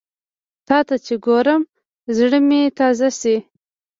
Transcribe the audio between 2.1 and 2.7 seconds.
زړه مې